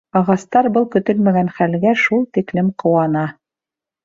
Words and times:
Ағастар 0.19 0.69
был 0.77 0.87
көтөлмәгән 0.95 1.51
хәлгә 1.59 1.93
шул 2.05 2.25
тиклем 2.39 2.73
ҡыуана. 2.85 3.29